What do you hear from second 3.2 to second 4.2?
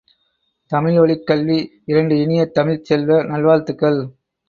நல்வாழ்த்துக்கள்!